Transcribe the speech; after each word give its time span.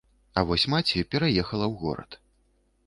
А 0.41 0.43
вось 0.51 0.65
маці 0.75 1.03
пераехала 1.11 1.65
ў 1.71 1.81
горад. 1.85 2.21